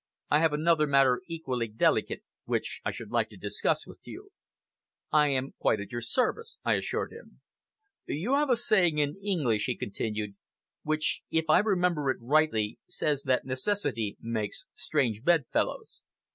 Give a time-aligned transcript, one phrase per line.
[0.31, 4.31] I have another matter, equally delicate, which I should like to discuss with you."
[5.11, 7.41] "I am quite at your service," I assured him.
[8.07, 10.37] "You have a saying in English," he continued,
[10.81, 16.03] "which, if I remember it rightly, says that necessity makes strange bedfellows.